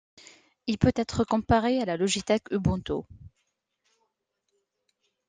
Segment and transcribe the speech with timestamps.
[0.65, 3.03] Il peut être comparé à la logithèque Ubuntu.